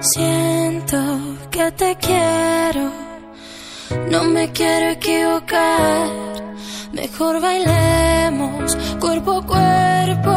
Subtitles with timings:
[0.00, 0.96] Siento
[1.50, 2.92] que te quiero,
[4.10, 6.08] no me quiero equivocar.
[6.92, 10.30] Mejor bailemos cuerpo a cuerpo.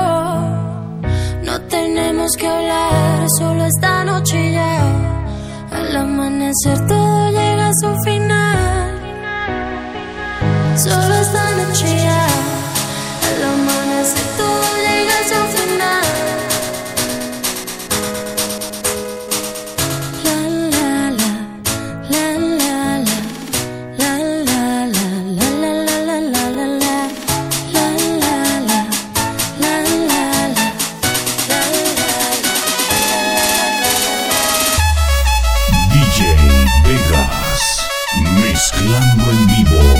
[1.43, 4.79] No tenemos que hablar, solo esta noche ya.
[5.71, 8.99] Al amanecer todo llega a su final.
[10.75, 12.30] Solo esta noche ya.
[36.91, 37.87] Vegas,
[38.41, 39.90] mezclando en vivo.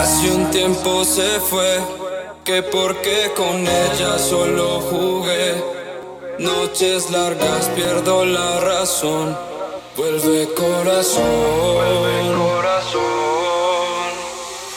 [0.00, 1.78] Hace un tiempo se fue,
[2.44, 5.62] que porque con ella solo jugué.
[6.38, 9.36] Noches largas pierdo la razón.
[9.96, 11.22] Vuelve corazón.
[11.74, 13.02] Vuelve corazón.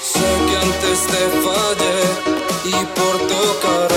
[0.04, 1.98] Sé que antes te fallé
[2.66, 3.95] y por tocar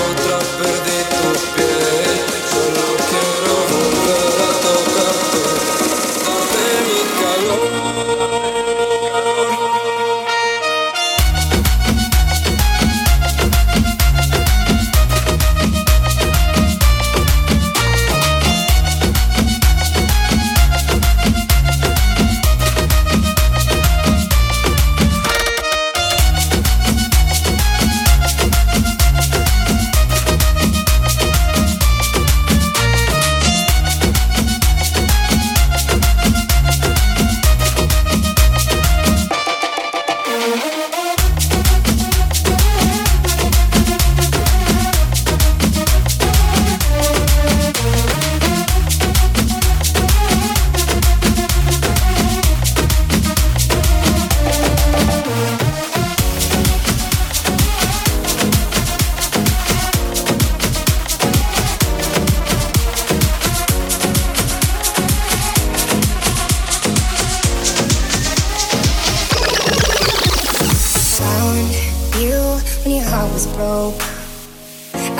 [73.59, 74.01] broke.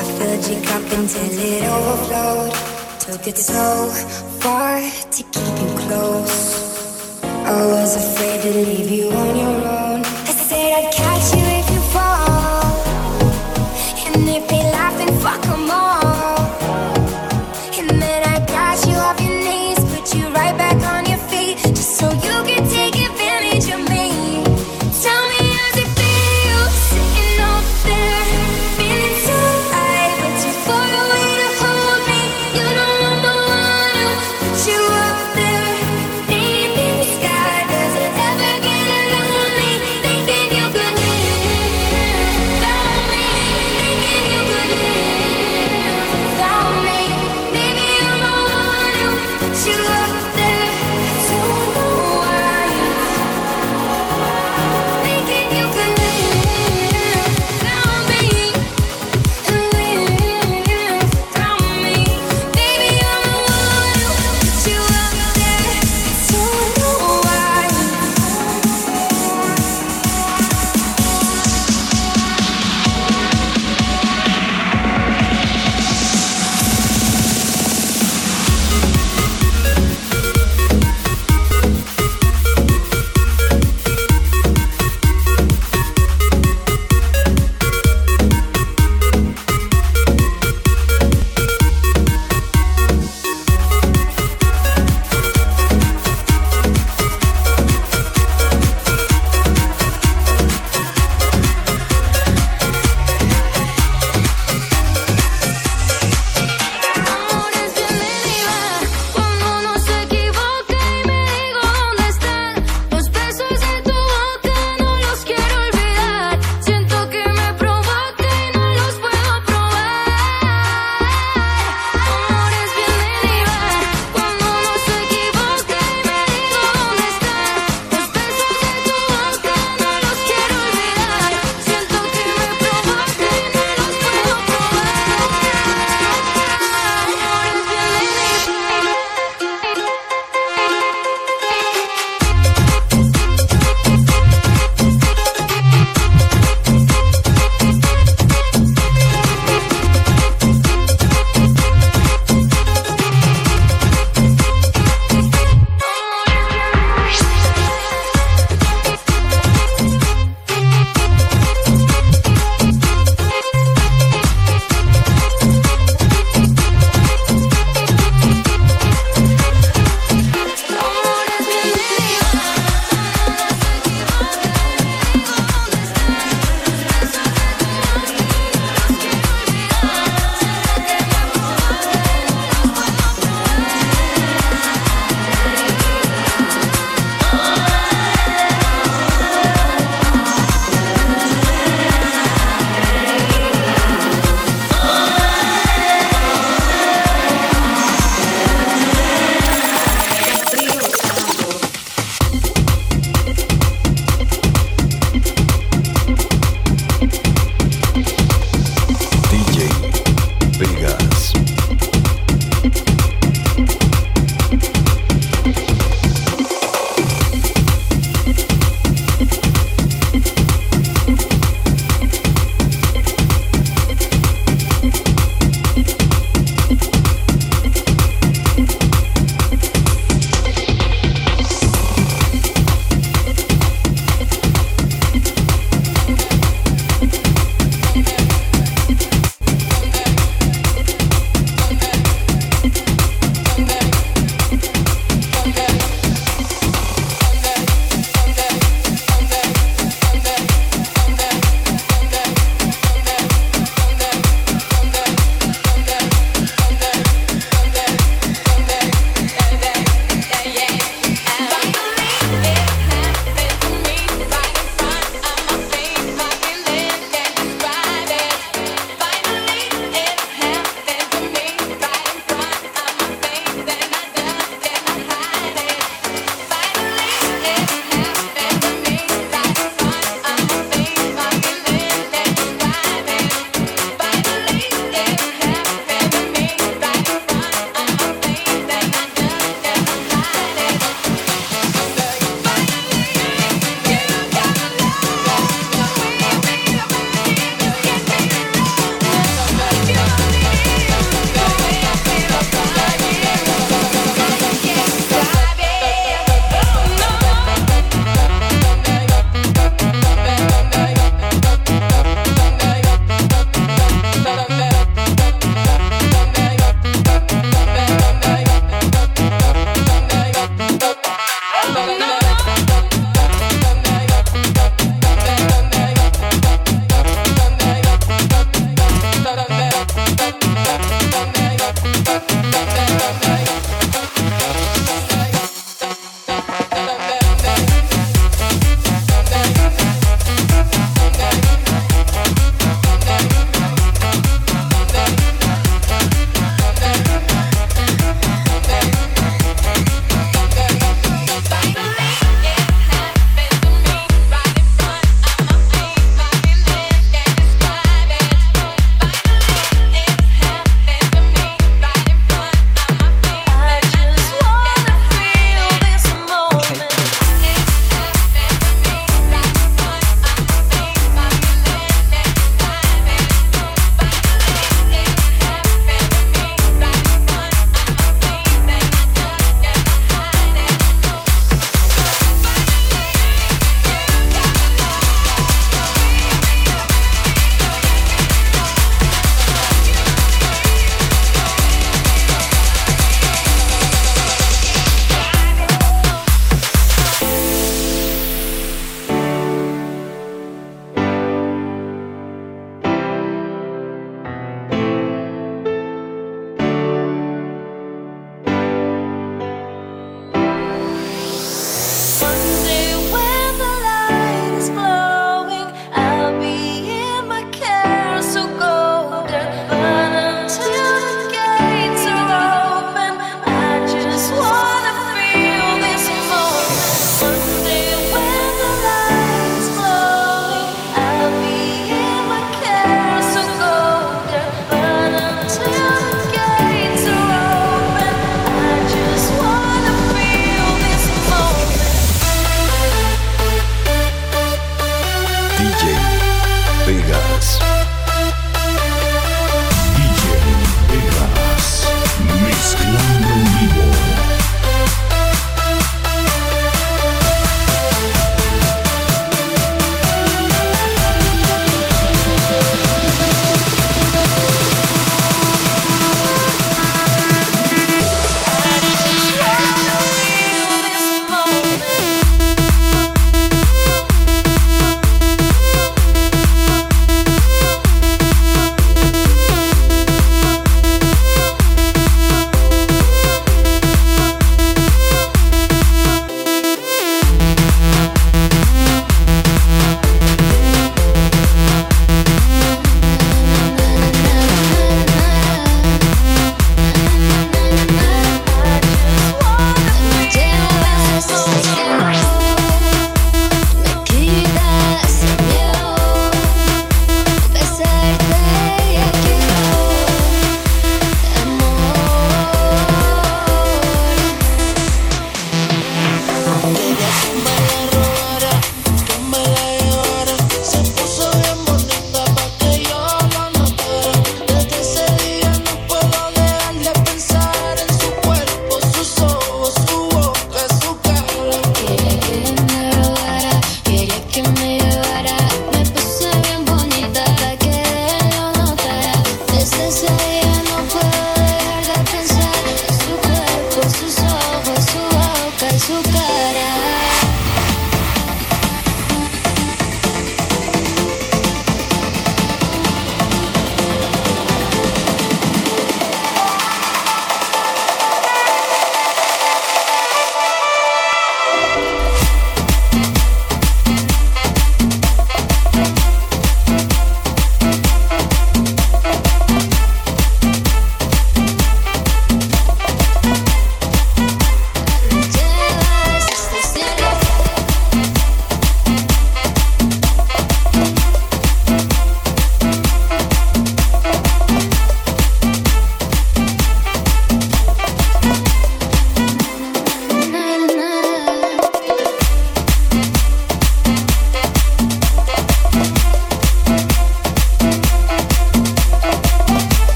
[0.00, 2.52] I filled your cup until it overflowed.
[3.00, 3.64] Took it so
[4.42, 4.78] far
[5.14, 6.38] to keep you close.
[7.24, 9.87] I was afraid to leave you on your own.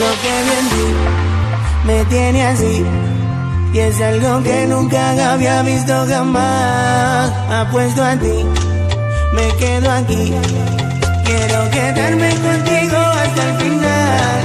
[0.00, 0.86] Lo que vi en ti
[1.84, 2.84] me tiene así.
[3.72, 7.30] Y es algo que nunca había visto jamás.
[7.50, 8.44] Apuesto a ti,
[9.32, 10.32] me quedo aquí.
[11.24, 14.40] Quiero quedarme contigo hasta el final.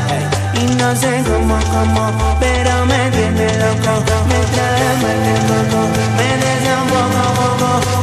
[0.61, 3.93] Y no sé cómo, cómo, pero me tiene loco.
[4.29, 5.81] Me trae mal el coco,
[6.17, 7.23] me deja un poco,
[7.59, 8.02] poco.